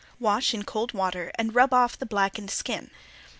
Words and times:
Wash 0.19 0.51
in 0.55 0.63
cold 0.63 0.93
water 0.95 1.31
and 1.35 1.53
rub 1.53 1.75
off 1.75 1.95
the 1.95 2.07
blackened 2.07 2.49
skin. 2.49 2.89